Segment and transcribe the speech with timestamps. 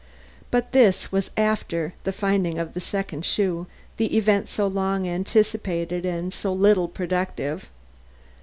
[0.49, 3.67] But this was after the finding of the second shoe;
[3.97, 7.69] the event so long anticipated and so little productive.